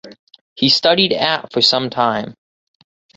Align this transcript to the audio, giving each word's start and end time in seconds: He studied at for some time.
He 0.55 0.69
studied 0.69 1.13
at 1.13 1.53
for 1.53 1.61
some 1.61 1.91
time. 1.91 2.33